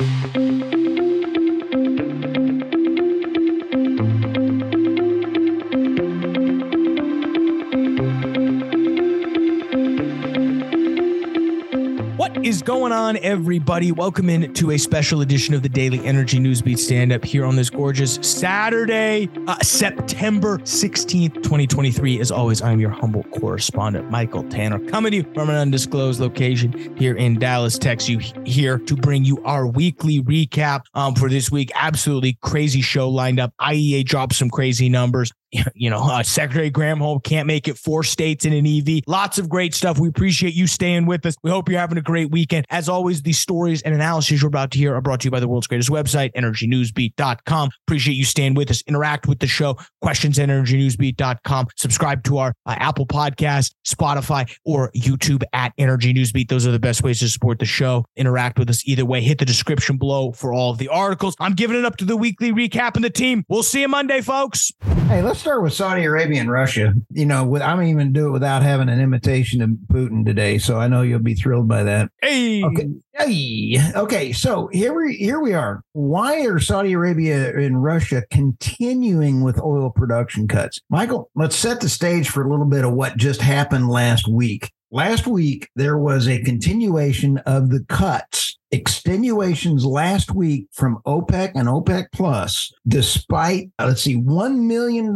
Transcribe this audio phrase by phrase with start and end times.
[0.00, 0.57] is
[12.68, 13.92] going on, everybody?
[13.92, 17.56] Welcome in to a special edition of the Daily Energy Newsbeat Stand Up here on
[17.56, 22.20] this gorgeous Saturday, uh, September 16th, 2023.
[22.20, 26.94] As always, I'm your humble correspondent, Michael Tanner, coming to you from an undisclosed location
[26.98, 28.10] here in Dallas, Texas.
[28.10, 31.72] You here to bring you our weekly recap um, for this week.
[31.74, 33.54] Absolutely crazy show lined up.
[33.62, 35.32] IEA dropped some crazy numbers.
[35.74, 39.02] you know, uh, Secretary Granholm can't make it four states in an EV.
[39.06, 39.98] Lots of great stuff.
[39.98, 41.36] We appreciate you staying with us.
[41.42, 42.66] We hope you're having a great weekend.
[42.70, 45.40] As always, the stories and analyses you're about to hear are brought to you by
[45.40, 47.70] the world's greatest website, energynewsbeat.com.
[47.86, 48.82] Appreciate you staying with us.
[48.86, 49.78] Interact with the show.
[50.02, 51.68] Questions at energynewsbeat.com.
[51.76, 56.48] Subscribe to our uh, Apple Podcast, Spotify, or YouTube at Energy Newsbeat.
[56.48, 58.04] Those are the best ways to support the show.
[58.16, 59.20] Interact with us either way.
[59.20, 61.34] Hit the description below for all of the articles.
[61.40, 63.44] I'm giving it up to the weekly recap and the team.
[63.48, 64.72] We'll see you Monday, folks.
[65.08, 66.94] Hey, let's start with Saudi Arabia and Russia.
[67.10, 70.78] You know, with, I'm even do it without having an imitation of Putin today, so
[70.78, 72.10] I know you'll be thrilled by that.
[72.22, 74.32] Hey, okay, hey, okay.
[74.32, 75.82] So here we here we are.
[75.92, 80.80] Why are Saudi Arabia and Russia continuing with oil production cuts?
[80.90, 84.72] Michael, let's set the stage for a little bit of what just happened last week.
[84.90, 91.68] Last week, there was a continuation of the cuts, extenuations last week from OPEC and
[91.68, 95.14] OPEC Plus, despite, let's see, $1 million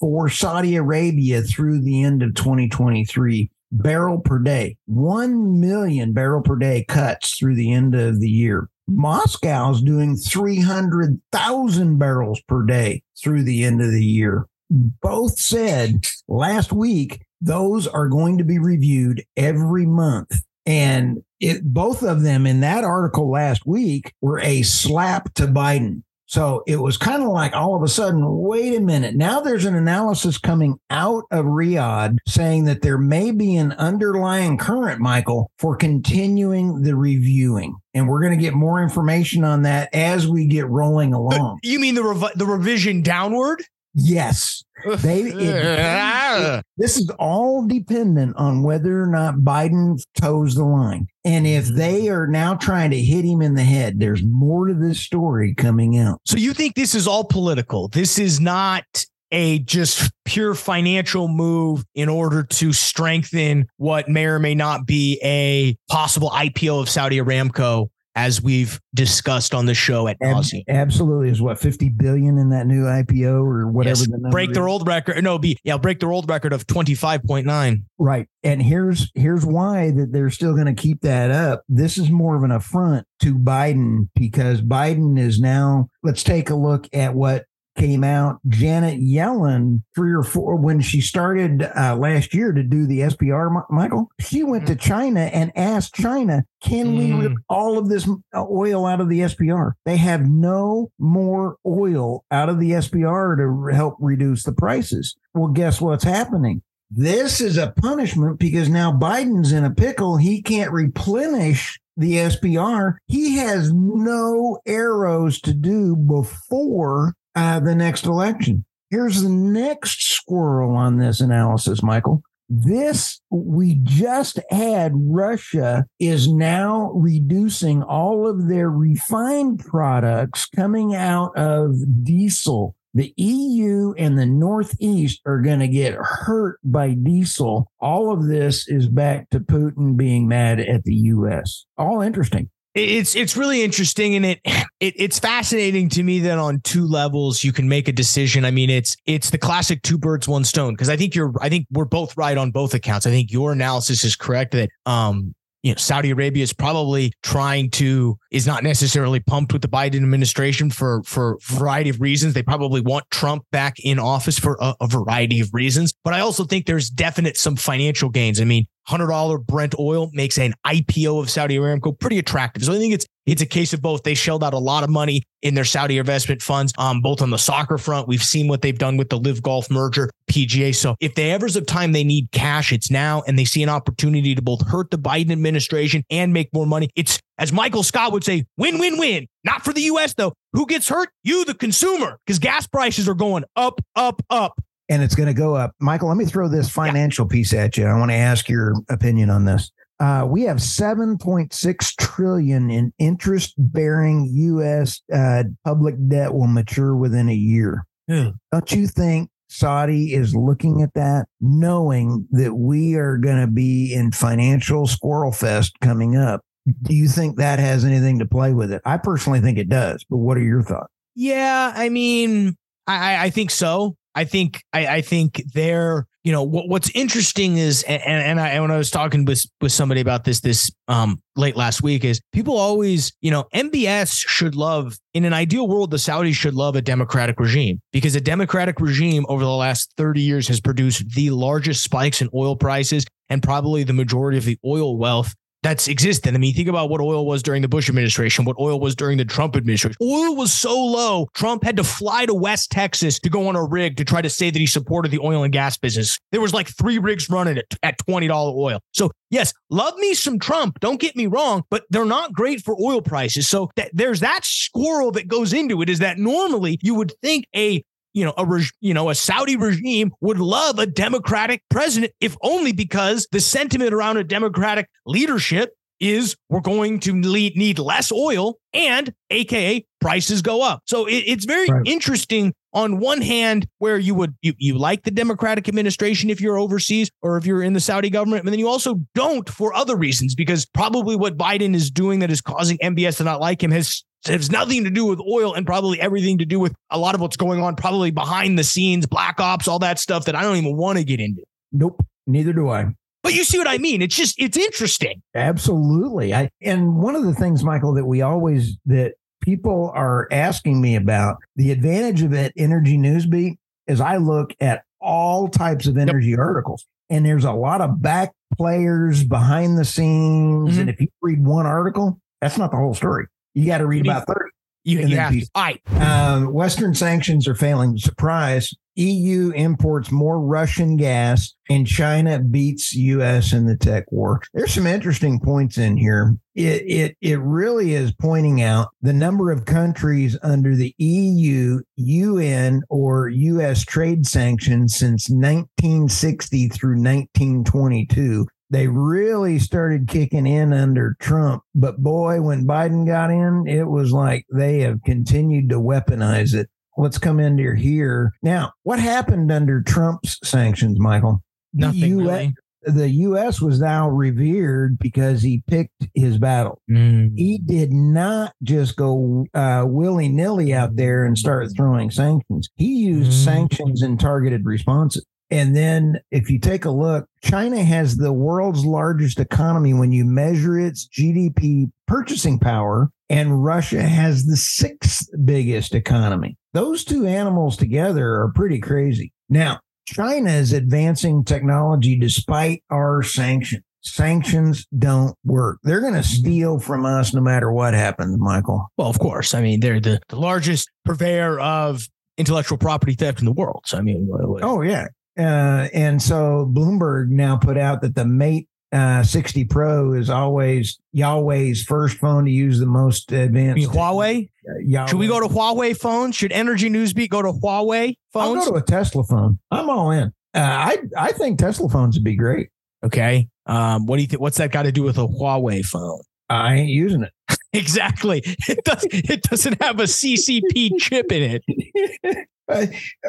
[0.00, 6.56] for Saudi Arabia through the end of 2023 barrel per day, 1 million barrel per
[6.56, 8.68] day cuts through the end of the year.
[8.88, 14.46] Moscow's doing 300,000 barrels per day through the end of the year.
[14.70, 20.42] Both said last week those are going to be reviewed every month.
[20.66, 26.02] And it, both of them in that article last week were a slap to Biden.
[26.28, 29.16] So it was kind of like all of a sudden, wait a minute.
[29.16, 34.58] Now there's an analysis coming out of Riyadh saying that there may be an underlying
[34.58, 37.76] current, Michael, for continuing the reviewing.
[37.94, 41.60] And we're going to get more information on that as we get rolling along.
[41.62, 43.64] You mean the rev- the revision downward?
[43.94, 44.62] Yes.
[44.86, 51.08] They, it, it, this is all dependent on whether or not Biden toes the line.
[51.24, 51.76] And if mm-hmm.
[51.76, 55.54] they are now trying to hit him in the head, there's more to this story
[55.54, 56.20] coming out.
[56.24, 57.88] So you think this is all political?
[57.88, 58.84] This is not
[59.30, 65.20] a just pure financial move in order to strengthen what may or may not be
[65.22, 70.64] a possible IPO of Saudi Aramco as we've discussed on the show at nauseam.
[70.66, 74.00] Absolutely, is what fifty billion in that new IPO or whatever.
[74.00, 75.22] Yes, the break their old record.
[75.22, 77.84] No, be yeah, break their old record of twenty five point nine.
[77.96, 81.62] Right, and here's here's why that they're still going to keep that up.
[81.68, 85.88] This is more of an affront to Biden because Biden is now.
[86.02, 87.44] Let's take a look at what
[87.78, 92.86] came out, Janet Yellen, three or four, when she started uh, last year to do
[92.86, 94.88] the SPR, Michael, she went to mm-hmm.
[94.88, 96.98] China and asked China, can mm.
[96.98, 99.72] we rip all of this uh, oil out of the SPR?
[99.84, 105.16] They have no more oil out of the SPR to help reduce the prices.
[105.32, 106.62] Well, guess what's happening?
[106.90, 110.16] This is a punishment because now Biden's in a pickle.
[110.16, 112.96] He can't replenish the SPR.
[113.06, 118.64] He has no arrows to do before uh, the next election.
[118.90, 122.22] Here's the next squirrel on this analysis, Michael.
[122.48, 131.36] This we just had Russia is now reducing all of their refined products coming out
[131.36, 132.74] of diesel.
[132.94, 137.70] The EU and the Northeast are going to get hurt by diesel.
[137.78, 141.66] All of this is back to Putin being mad at the US.
[141.76, 142.50] All interesting
[142.84, 144.40] it's it's really interesting and it,
[144.80, 148.50] it it's fascinating to me that on two levels you can make a decision i
[148.50, 151.66] mean it's it's the classic two birds one stone because i think you're i think
[151.70, 155.72] we're both right on both accounts i think your analysis is correct that um you
[155.72, 160.70] know Saudi Arabia is probably trying to is not necessarily pumped with the Biden administration
[160.70, 162.34] for for a variety of reasons.
[162.34, 165.92] They probably want Trump back in office for a, a variety of reasons.
[166.04, 168.40] But I also think there's definite some financial gains.
[168.40, 172.64] I mean, $100 Brent oil makes an IPO of Saudi Aramco pretty attractive.
[172.64, 174.04] So I think it's it's a case of both.
[174.04, 177.28] They shelled out a lot of money in their Saudi investment funds, um, both on
[177.28, 178.08] the soccer front.
[178.08, 180.74] We've seen what they've done with the LIV Golf merger, PGA.
[180.74, 183.68] So if they ever have time they need cash, it's now, and they see an
[183.68, 186.88] opportunity to both hurt the Biden administration and make more money.
[186.96, 189.26] It's as Michael Scott would say, win, win, win.
[189.44, 190.14] Not for the U.S.
[190.14, 190.32] though.
[190.54, 191.10] Who gets hurt?
[191.22, 194.58] You, the consumer, because gas prices are going up, up, up
[194.88, 195.72] and it's going to go up.
[195.80, 197.32] Michael, let me throw this financial yeah.
[197.32, 197.86] piece at you.
[197.86, 199.70] I want to ask your opinion on this.
[200.00, 205.02] Uh, we have 7.6 trillion in interest-bearing U.S.
[205.12, 207.84] Uh, public debt will mature within a year.
[208.06, 208.30] Yeah.
[208.52, 213.92] Don't you think Saudi is looking at that, knowing that we are going to be
[213.92, 216.42] in financial squirrel fest coming up?
[216.82, 218.82] Do you think that has anything to play with it?
[218.84, 220.92] I personally think it does, but what are your thoughts?
[221.16, 222.56] Yeah, I mean,
[222.86, 223.96] I, I think so.
[224.18, 228.58] I think I, I think they're you know what, what's interesting is and, and I
[228.58, 232.20] when I was talking with with somebody about this this um late last week is
[232.32, 236.74] people always you know MBS should love in an ideal world the Saudis should love
[236.74, 241.30] a democratic regime because a democratic regime over the last 30 years has produced the
[241.30, 245.32] largest spikes in oil prices and probably the majority of the oil wealth
[245.62, 246.34] that's existed.
[246.34, 249.18] I mean, think about what oil was during the Bush administration, what oil was during
[249.18, 249.96] the Trump administration.
[250.00, 253.64] Oil was so low, Trump had to fly to West Texas to go on a
[253.64, 256.18] rig to try to say that he supported the oil and gas business.
[256.30, 258.80] There was like three rigs running at $20 oil.
[258.92, 262.76] So, yes, love me some Trump, don't get me wrong, but they're not great for
[262.80, 263.48] oil prices.
[263.48, 267.46] So, th- there's that squirrel that goes into it is that normally you would think
[267.54, 267.82] a
[268.18, 272.36] you know, a reg- you know, a Saudi regime would love a democratic president, if
[272.42, 278.10] only because the sentiment around a democratic leadership is we're going to lead, need less
[278.10, 280.82] oil and AKA prices go up.
[280.86, 281.82] So it, it's very right.
[281.86, 286.58] interesting on one hand where you would you, you like the democratic administration if you're
[286.58, 289.96] overseas or if you're in the Saudi government but then you also don't for other
[289.96, 293.70] reasons because probably what Biden is doing that is causing MBS to not like him
[293.70, 296.98] has it has nothing to do with oil and probably everything to do with a
[296.98, 300.34] lot of what's going on, probably behind the scenes, black ops, all that stuff that
[300.34, 301.42] I don't even want to get into.
[301.72, 302.04] Nope.
[302.26, 302.86] Neither do I.
[303.22, 304.02] But you see what I mean?
[304.02, 305.22] It's just it's interesting.
[305.34, 306.34] Absolutely.
[306.34, 310.96] I and one of the things, Michael, that we always that people are asking me
[310.96, 313.56] about the advantage of it energy newsbeat
[313.86, 316.38] is I look at all types of energy yep.
[316.38, 316.86] articles.
[317.10, 320.70] And there's a lot of back players behind the scenes.
[320.70, 320.80] Mm-hmm.
[320.80, 323.26] And if you read one article, that's not the whole story.
[323.58, 324.40] You got to read about 30.
[324.84, 325.80] You, you have All right.
[326.00, 327.98] Um, Western sanctions are failing.
[327.98, 328.72] Surprise.
[328.94, 334.40] EU imports more Russian gas and China beats US in the tech war.
[334.54, 336.36] There's some interesting points in here.
[336.54, 342.82] It, it, it really is pointing out the number of countries under the EU, UN,
[342.88, 351.62] or US trade sanctions since 1960 through 1922 they really started kicking in under Trump.
[351.74, 356.68] But boy, when Biden got in, it was like they have continued to weaponize it.
[356.96, 358.32] Let's come into here.
[358.42, 361.42] Now, what happened under Trump's sanctions, Michael?
[361.72, 362.54] Nothing the US, really.
[362.82, 363.60] The U.S.
[363.60, 366.80] was now revered because he picked his battle.
[366.90, 367.32] Mm.
[367.36, 372.68] He did not just go uh, willy nilly out there and start throwing sanctions.
[372.76, 373.44] He used mm.
[373.44, 375.24] sanctions and targeted responses.
[375.50, 380.24] And then if you take a look, China has the world's largest economy when you
[380.24, 386.56] measure its GDP purchasing power, and Russia has the sixth biggest economy.
[386.74, 389.32] Those two animals together are pretty crazy.
[389.48, 393.82] Now, China is advancing technology despite our sanctions.
[394.00, 395.80] Sanctions don't work.
[395.82, 398.86] They're going to steal from us no matter what happens, Michael.
[398.96, 399.54] Well, of course.
[399.54, 403.82] I mean, they're the, the largest purveyor of intellectual property theft in the world.
[403.86, 404.62] So, I mean, what, what?
[404.62, 405.08] oh, yeah.
[405.38, 410.98] Uh, and so Bloomberg now put out that the Mate uh, 60 Pro is always
[411.14, 413.88] Huawei's first phone to use the most advanced.
[413.90, 414.48] Huawei?
[414.68, 416.36] Uh, Should we go to Huawei phones?
[416.36, 418.60] Should Energy Newsbeat go to Huawei phones?
[418.60, 419.58] I'll go to a Tesla phone.
[419.70, 420.32] I'm all in.
[420.54, 422.70] Uh, I I think Tesla phones would be great.
[423.04, 423.48] Okay.
[423.66, 424.40] Um, what do you think?
[424.40, 426.20] What's that got to do with a Huawei phone?
[426.48, 427.32] I ain't using it.
[427.72, 428.42] exactly.
[428.68, 429.06] It does.
[429.10, 432.48] It doesn't have a CCP chip in it.
[432.68, 432.86] Uh,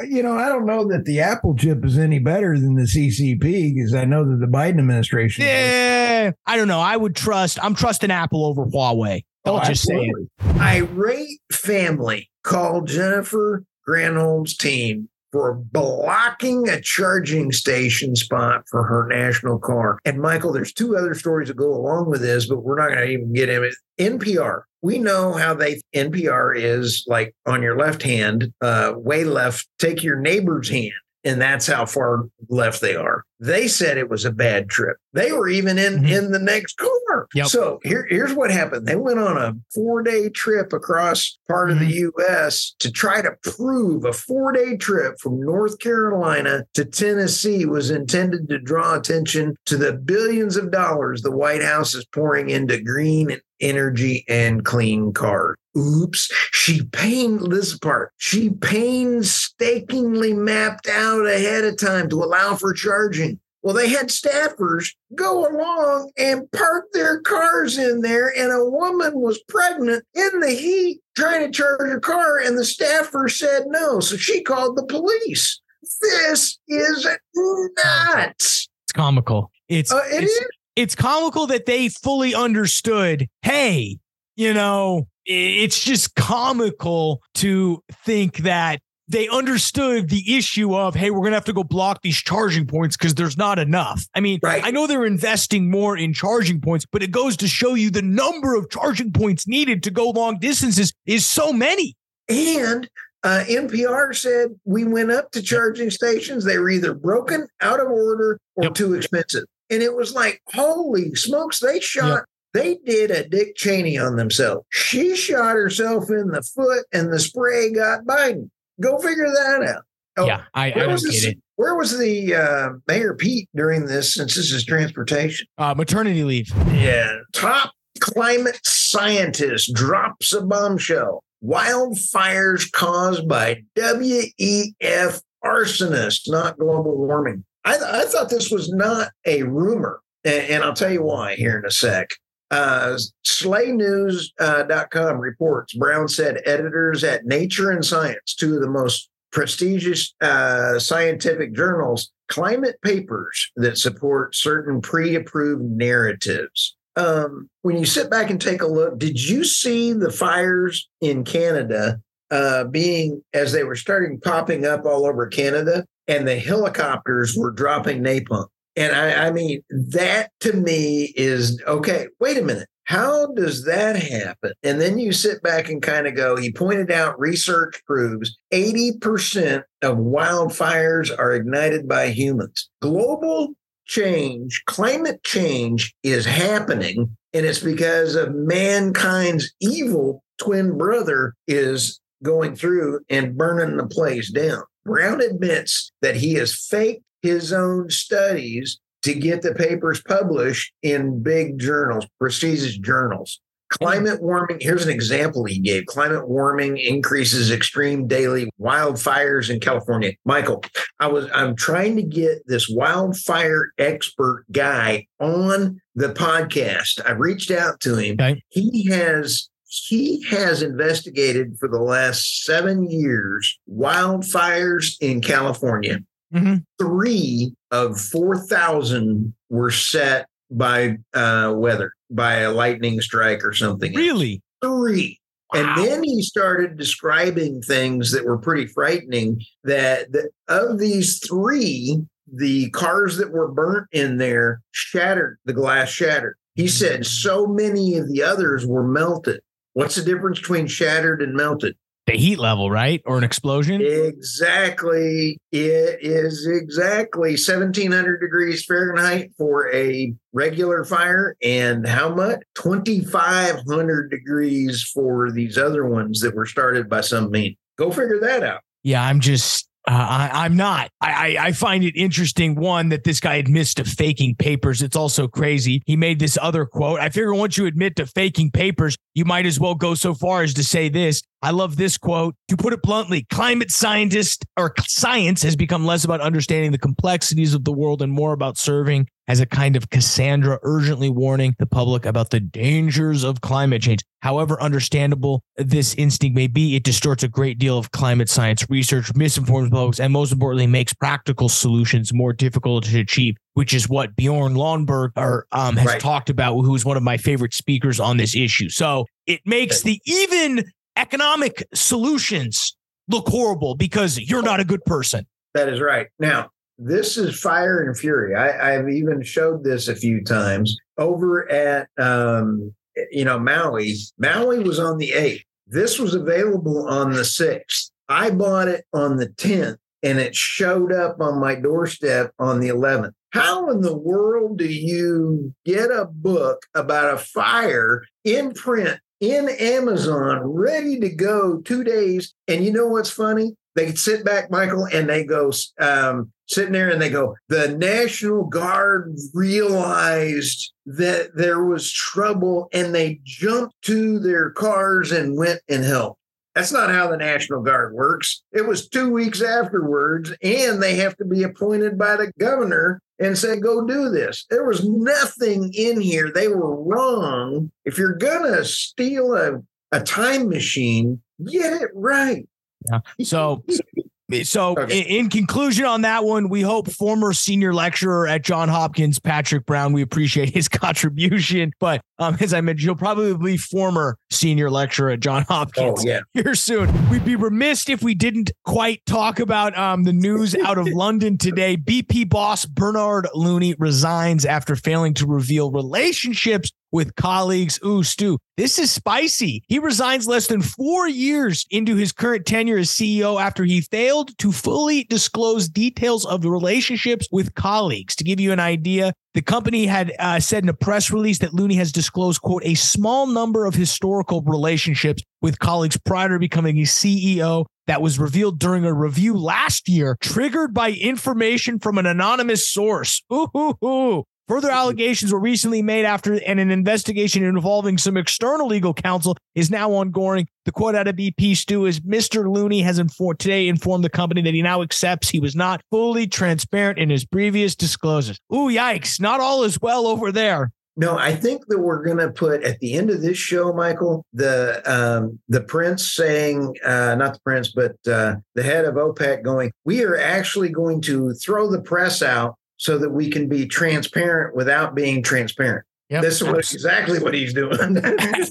[0.08, 3.74] you know, I don't know that the Apple chip is any better than the CCP
[3.74, 5.46] because I know that the Biden administration.
[5.46, 6.82] Yeah, I don't know.
[6.82, 7.58] I would trust.
[7.64, 9.24] I'm trusting Apple over Huawei.
[9.46, 10.28] I'll oh, just absolutely.
[10.42, 10.62] say it.
[10.62, 19.60] Irate family called Jennifer Granholm's team for blocking a charging station spot for her national
[19.60, 20.00] car.
[20.06, 23.08] And Michael, there's two other stories that go along with this, but we're not going
[23.08, 23.76] to even get in it.
[24.00, 24.64] NPR.
[24.82, 29.68] We know how they NPR is like on your left hand, uh, way left.
[29.78, 30.94] Take your neighbor's hand
[31.24, 33.24] and that's how far left they are.
[33.40, 34.98] They said it was a bad trip.
[35.14, 36.06] They were even in mm-hmm.
[36.06, 37.28] in the next car.
[37.34, 37.48] Yep.
[37.48, 38.86] So here, here's what happened.
[38.86, 41.82] They went on a four day trip across part mm-hmm.
[41.82, 42.22] of the mm-hmm.
[42.22, 42.76] U.S.
[42.80, 48.50] to try to prove a four day trip from North Carolina to Tennessee was intended
[48.50, 53.40] to draw attention to the billions of dollars the White House is pouring into green
[53.62, 55.56] energy and clean cars.
[55.78, 58.12] Oops, she pain this part.
[58.18, 63.29] She painstakingly mapped out ahead of time to allow for charging.
[63.62, 69.20] Well, they had staffers go along and park their cars in there, and a woman
[69.20, 74.00] was pregnant in the heat trying to charge her car, and the staffer said no.
[74.00, 75.60] So she called the police.
[76.02, 78.68] This is nuts.
[78.86, 79.52] It's comical.
[79.68, 80.48] It's Uh, it it's, is.
[80.76, 83.28] it's comical that they fully understood.
[83.42, 83.98] Hey,
[84.36, 91.24] you know, it's just comical to think that they understood the issue of, hey, we're
[91.24, 94.06] gonna have to go block these charging points because there's not enough.
[94.16, 94.64] I mean, Right.
[94.64, 98.02] I know they're investing more in charging points, but it goes to show you the
[98.04, 101.96] number of charging points needed to go long distances is so many.
[102.30, 102.88] And
[103.24, 106.46] uh, NPR said we went up to charging stations.
[106.46, 108.74] They were either broken, out of order, or Yep.
[108.76, 109.44] too expensive.
[109.72, 112.24] And it was like, holy smokes, they shot,
[112.54, 114.66] they did a Dick Cheney on themselves.
[114.70, 118.50] She shot herself in the foot and the spray got Biden.
[118.82, 119.84] Go figure that out.
[120.18, 121.38] Oh, yeah, I, I don't get this- it.
[121.56, 125.46] Where was the uh, Mayor Pete during this since this is transportation?
[125.58, 126.48] Uh, maternity leave.
[126.72, 127.12] Yeah.
[127.34, 131.22] Top climate scientist drops a bombshell.
[131.44, 137.44] Wildfires caused by WEF arsonists, not global warming.
[137.66, 141.36] I, th- I thought this was not a rumor, and, and I'll tell you why
[141.36, 142.08] here in a sec.
[142.52, 150.14] Uh, SlayNews.com reports Brown said editors at Nature and Science, two of the most prestigious
[150.22, 156.76] uh, scientific journals, climate papers that support certain pre approved narratives.
[156.96, 161.24] Um, when you sit back and take a look, did you see the fires in
[161.24, 162.02] Canada
[162.32, 167.52] uh, being as they were starting popping up all over Canada and the helicopters were
[167.52, 168.48] dropping napalm?
[168.80, 172.08] And I, I mean, that to me is okay.
[172.22, 172.70] Wait a minute.
[172.86, 174.54] How does that happen?
[174.64, 179.64] And then you sit back and kind of go, he pointed out research proves 80%
[179.84, 182.70] of wildfires are ignited by humans.
[182.82, 183.50] Global
[183.86, 192.56] change, climate change is happening, and it's because of mankind's evil twin brother is going
[192.56, 194.64] through and burning the place down.
[194.86, 201.24] Brown admits that he has faked his own studies to get the papers published in
[201.24, 203.40] big journals, prestigious journals.
[203.70, 205.86] Climate warming, here's an example he gave.
[205.86, 210.14] Climate warming increases extreme daily wildfires in California.
[210.26, 210.64] Michael,
[211.00, 217.00] I was I'm trying to get this wildfire expert guy on the podcast.
[217.06, 218.16] I reached out to him.
[218.20, 218.42] Okay.
[218.50, 226.00] He has he has investigated for the last seven years wildfires in California.
[226.34, 226.64] Mhm.
[226.80, 233.94] Three of 4,000 were set by uh, weather, by a lightning strike or something.
[233.94, 234.42] Really?
[234.64, 235.20] Three.
[235.54, 235.62] Wow.
[235.62, 239.42] And then he started describing things that were pretty frightening.
[239.64, 242.00] That, that of these three,
[242.32, 246.36] the cars that were burnt in there shattered, the glass shattered.
[246.54, 249.42] He said so many of the others were melted.
[249.74, 251.76] What's the difference between shattered and melted?
[252.12, 253.02] The heat level, right?
[253.06, 253.82] Or an explosion?
[253.82, 255.38] Exactly.
[255.52, 261.36] It is exactly 1700 degrees Fahrenheit for a regular fire.
[261.44, 262.40] And how much?
[262.56, 267.56] 2500 degrees for these other ones that were started by some means.
[267.78, 268.62] Go figure that out.
[268.84, 269.69] Yeah, I'm just.
[269.88, 270.90] Uh, I, I'm not.
[271.02, 272.56] I, I I find it interesting.
[272.56, 274.82] One that this guy admits to faking papers.
[274.82, 275.82] It's also crazy.
[275.86, 277.00] He made this other quote.
[277.00, 280.44] I figure once you admit to faking papers, you might as well go so far
[280.44, 281.22] as to say this.
[281.42, 282.36] I love this quote.
[282.50, 287.54] To put it bluntly, climate scientist or science has become less about understanding the complexities
[287.54, 291.68] of the world and more about serving as a kind of Cassandra, urgently warning the
[291.68, 294.02] public about the dangers of climate change.
[294.22, 299.14] However understandable this instinct may be, it distorts a great deal of climate science research,
[299.14, 304.16] misinforms folks, and most importantly, makes practical solutions more difficult to achieve, which is what
[304.16, 306.02] Bjorn Lomborg or, um, has Right.
[306.02, 308.70] talked about, who's one of my favorite speakers on this issue.
[308.70, 310.66] So it makes the even
[310.98, 312.76] economic solutions
[313.08, 315.28] look horrible because you're not a good person.
[315.54, 316.08] That is right.
[316.20, 318.36] Now, this is Fire and Fury.
[318.36, 322.74] I, I've even showed this a few times over at, um,
[323.12, 323.96] you know, Maui.
[324.18, 325.44] Maui was on the 8th.
[325.68, 327.92] This was available on the 6th.
[328.08, 332.70] I bought it on the 10th and it showed up on my doorstep on the
[332.70, 333.12] 11th.
[333.32, 339.50] How in the world do you get a book about a fire in print in
[339.50, 342.34] Amazon ready to go two days?
[342.48, 343.56] And you know what's funny?
[343.76, 348.44] They sit back, Michael, and they go, um, sitting there and they go, the National
[348.46, 355.84] Guard realized that there was trouble and they jumped to their cars and went and
[355.84, 356.20] helped.
[356.56, 358.42] That's not how the National Guard works.
[358.52, 363.38] It was two weeks afterwards, and they have to be appointed by the governor and
[363.38, 364.46] said, go do this.
[364.50, 366.32] There was nothing in here.
[366.34, 367.72] They were wrong.
[367.86, 372.48] If you're going to steal a, a time machine, get it right.
[372.90, 373.00] Yeah.
[373.22, 373.64] So
[374.44, 375.00] So, okay.
[375.00, 379.66] in, in, conclusion on that one, we hope former senior lecturer at John Hopkins, Patrick
[379.66, 381.74] Brown, we appreciate his contribution.
[381.80, 386.08] But um, as I mentioned, you'll probably be former senior lecturer at John Hopkins oh,
[386.08, 386.20] yeah.
[386.34, 387.10] here soon.
[387.10, 391.38] We'd be remiss if we didn't quite talk about um, the news out of London
[391.38, 391.78] today.
[391.78, 397.80] BP boss Bernard Looney resigns after failing to reveal relationships with colleagues.
[397.86, 399.64] Ooh, Stu, this is spicy.
[399.68, 404.38] He resigns less than four years into his current tenure as CEO after he failed
[404.40, 408.16] to fully disclose details of the relationships with colleagues.
[408.16, 411.54] To give you an idea, the company had uh, said in a press release that
[411.54, 416.78] Looney has disclosed, quote, a small number of historical relationships with colleagues prior to becoming
[416.80, 422.06] a CEO that was revealed during a review last year, triggered by information from an
[422.06, 423.24] anonymous source.
[423.32, 424.24] Ooh, ooh, ooh.
[424.50, 429.70] Further allegations were recently made after and an investigation involving some external legal counsel is
[429.70, 430.48] now ongoing.
[430.66, 432.52] The quote out of BP Stu is Mr.
[432.52, 436.26] Looney has informed today informed the company that he now accepts he was not fully
[436.26, 438.40] transparent in his previous disclosures.
[438.52, 439.22] Ooh, yikes.
[439.22, 440.72] Not all is well over there.
[440.98, 444.26] No, I think that we're going to put at the end of this show, Michael,
[444.34, 449.44] the um, the prince saying, uh, not the prince, but uh, the head of OPEC
[449.44, 453.68] going, we are actually going to throw the press out so that we can be
[453.68, 455.86] transparent without being transparent.
[456.10, 456.24] Yep.
[456.24, 458.02] This is exactly what he's doing.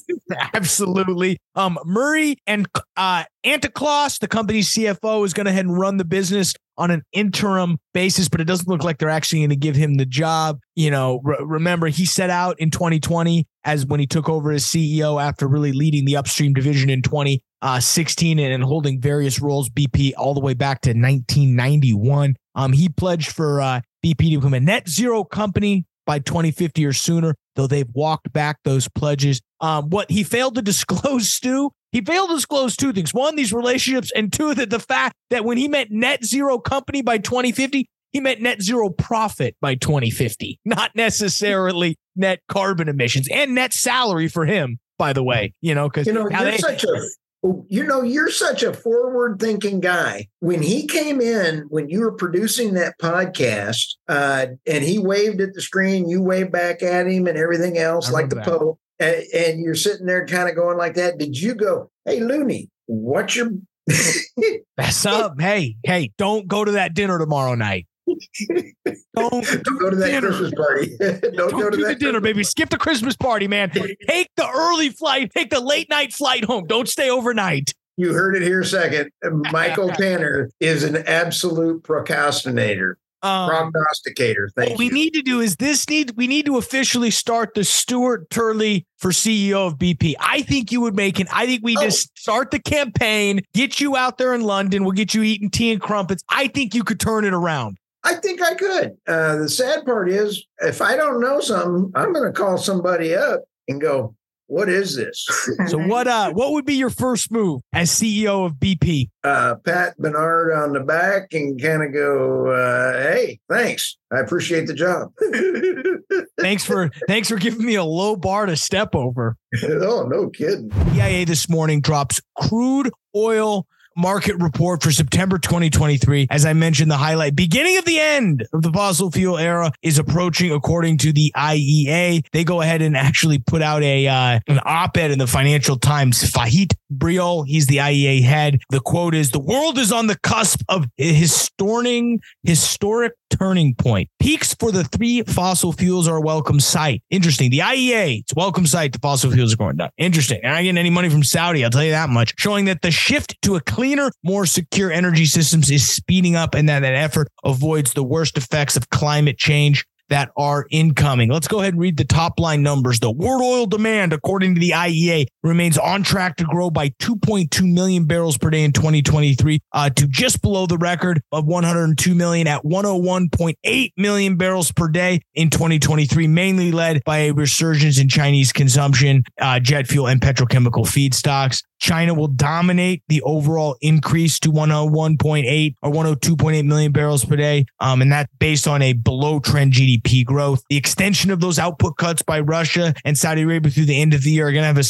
[0.54, 1.38] Absolutely.
[1.56, 6.54] Um, Murray and uh, the company's CFO, is going to head and run the business
[6.76, 9.96] on an interim basis, but it doesn't look like they're actually going to give him
[9.96, 10.60] the job.
[10.76, 14.64] You know, re- remember he set out in 2020 as when he took over as
[14.64, 19.68] CEO after really leading the upstream division in 2016 uh, and, and holding various roles
[19.68, 22.36] BP all the way back to 1991.
[22.54, 23.80] Um, he pledged for uh,
[24.14, 28.58] BP to become a net zero company by 2050 or sooner, though they've walked back
[28.64, 29.40] those pledges.
[29.60, 33.12] Um, what he failed to disclose, Stu, he failed to disclose two things.
[33.12, 37.02] One, these relationships, and two, that the fact that when he meant net zero company
[37.02, 43.54] by 2050, he meant net zero profit by 2050, not necessarily net carbon emissions and
[43.54, 46.84] net salary for him, by the way, you know, because you know, you're they, such
[46.84, 47.02] a
[47.42, 50.28] you know, you're such a forward thinking guy.
[50.40, 55.54] When he came in, when you were producing that podcast, uh, and he waved at
[55.54, 58.44] the screen, you waved back at him and everything else, like the that.
[58.44, 61.18] Pope, and, and you're sitting there kind of going like that.
[61.18, 63.50] Did you go, hey, Looney, what's your.
[64.76, 65.40] That's up.
[65.40, 67.86] Hey, hey, don't go to that dinner tomorrow night.
[69.16, 70.28] Don't, Don't go to that dinner.
[70.28, 70.96] Christmas party.
[70.98, 72.44] Don't, Don't go to do that the dinner, baby.
[72.44, 73.70] Skip the Christmas party, man.
[73.70, 75.32] Take the early flight.
[75.34, 76.66] Take the late night flight home.
[76.66, 77.72] Don't stay overnight.
[77.96, 79.10] You heard it here second.
[79.50, 82.96] Michael Tanner is an absolute procrastinator.
[83.20, 84.48] Um, prognosticator.
[84.54, 84.90] Thank what you.
[84.90, 88.86] we need to do is this need we need to officially start the Stuart Turley
[88.98, 90.14] for CEO of BP.
[90.20, 91.26] I think you would make it.
[91.32, 91.82] I think we oh.
[91.82, 94.84] just start the campaign, get you out there in London.
[94.84, 96.22] We'll get you eating tea and crumpets.
[96.28, 97.78] I think you could turn it around.
[98.04, 98.96] I think I could.
[99.06, 103.14] Uh, the sad part is, if I don't know something, I'm going to call somebody
[103.14, 104.14] up and go,
[104.46, 105.26] "What is this?"
[105.66, 106.06] so what?
[106.06, 109.10] Uh, what would be your first move as CEO of BP?
[109.24, 113.98] Uh, pat Bernard on the back and kind of go, uh, "Hey, thanks.
[114.12, 115.12] I appreciate the job.
[116.40, 120.70] thanks for thanks for giving me a low bar to step over." oh, no kidding.
[120.94, 123.66] EIA this morning drops crude oil
[123.98, 126.28] market report for September 2023.
[126.30, 129.98] As I mentioned, the highlight beginning of the end of the fossil fuel era is
[129.98, 132.24] approaching, according to the IEA.
[132.32, 136.22] They go ahead and actually put out a uh, an op-ed in the Financial Times.
[136.22, 138.60] Fatih Birol, he's the IEA head.
[138.70, 144.08] The quote is: "The world is on the cusp of historic, historic turning point.
[144.20, 147.02] Peaks for the three fossil fuels are a welcome sight.
[147.10, 147.50] Interesting.
[147.50, 148.92] The IEA, it's welcome sight.
[148.92, 149.90] The fossil fuels are going down.
[149.98, 150.40] Interesting.
[150.42, 151.64] And I getting any money from Saudi.
[151.64, 152.34] I'll tell you that much.
[152.38, 156.68] Showing that the shift to a cleaner, more secure energy systems is speeding up, and
[156.68, 161.30] that that effort avoids the worst effects of climate change that are incoming.
[161.30, 163.00] Let's go ahead and read the top line numbers.
[163.00, 167.72] The world oil demand, according to the IEA, remains on track to grow by 2.2
[167.72, 172.46] million barrels per day in 2023 uh, to just below the record of 102 million
[172.46, 178.52] at 101.8 million barrels per day in 2023, mainly led by a resurgence in Chinese
[178.52, 181.62] consumption, uh, jet fuel, and petrochemical feedstocks.
[181.78, 187.66] China will dominate the overall increase to 101.8 or 102.8 million barrels per day.
[187.80, 190.62] Um, and that's based on a below trend GDP growth.
[190.68, 194.22] The extension of those output cuts by Russia and Saudi Arabia through the end of
[194.22, 194.84] the year are going to have a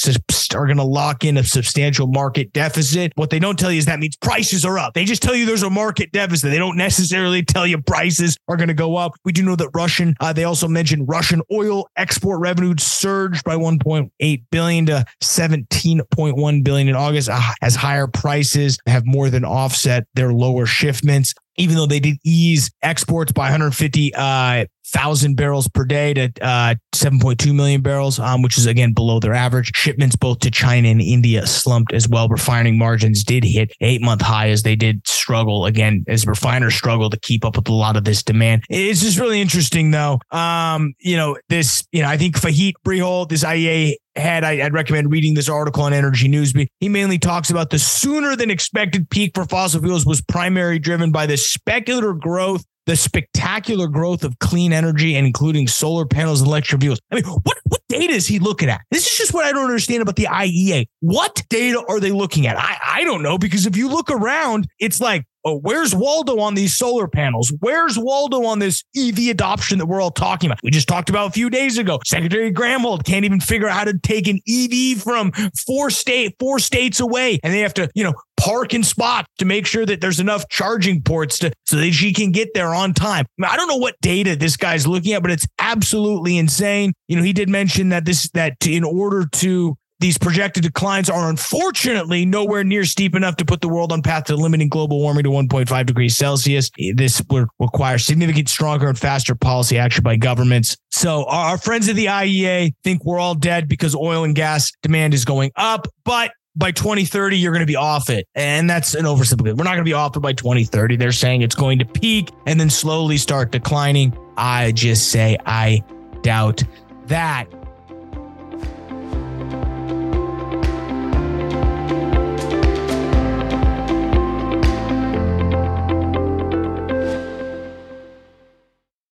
[0.55, 3.13] Are going to lock in a substantial market deficit.
[3.17, 4.95] What they don't tell you is that means prices are up.
[4.95, 6.51] They just tell you there's a market deficit.
[6.51, 9.13] They don't necessarily tell you prices are going to go up.
[9.25, 13.57] We do know that Russian, uh, they also mentioned Russian oil export revenue surged by
[13.57, 20.07] 1.8 billion to 17.1 billion in August uh, as higher prices have more than offset
[20.15, 25.85] their lower shipments even though they did ease exports by 150 uh, thousand barrels per
[25.85, 29.71] day to uh, 7.2 million barrels, um, which is again below their average.
[29.75, 32.29] Shipments both to China and India slumped as well.
[32.29, 37.11] Refining margins did hit eight month high as they did struggle again as refiners struggle
[37.11, 38.63] to keep up with a lot of this demand.
[38.69, 40.19] It's just really interesting though.
[40.31, 44.73] Um, you know, this, you know, I think Fatih Birol, this IEA head, I, would
[44.73, 46.53] recommend reading this article on Energy News.
[46.81, 51.13] He mainly talks about the sooner than expected peak for fossil fuels was primarily driven
[51.13, 56.49] by the speculative growth the spectacular growth of clean energy and including solar panels and
[56.49, 57.01] electric vehicles.
[57.13, 58.81] I mean, what, what data is he looking at?
[58.91, 60.87] This is just what I don't understand about the IEA.
[61.01, 62.57] What data are they looking at?
[62.59, 66.55] I, I don't know, because if you look around, it's like, oh, where's Waldo on
[66.55, 67.53] these solar panels?
[67.61, 70.61] Where's Waldo on this EV adoption that we're all talking about?
[70.63, 71.99] We just talked about a few days ago.
[72.07, 75.33] Secretary Granholm can't even figure out how to take an EV from
[75.67, 77.39] four state, four states away.
[77.43, 81.03] And they have to, you know, parking spot to make sure that there's enough charging
[81.03, 83.27] ports to so that she can get there on time.
[83.39, 86.93] I, mean, I don't know what data this guy's looking at, but it's absolutely insane.
[87.09, 91.29] You know, he did mention that this that in order to these projected declines are
[91.29, 95.25] unfortunately nowhere near steep enough to put the world on path to limiting global warming
[95.25, 96.71] to 1.5 degrees Celsius.
[96.95, 100.77] This would require significant, stronger, and faster policy action by governments.
[100.93, 105.15] So our friends at the IEA think we're all dead because oil and gas demand
[105.15, 108.27] is going up, but by 2030, you're going to be off it.
[108.35, 109.57] And that's an oversimplification.
[109.57, 110.97] We're not going to be off it by 2030.
[110.97, 114.17] They're saying it's going to peak and then slowly start declining.
[114.37, 115.83] I just say I
[116.23, 116.65] doubt
[117.07, 117.47] that.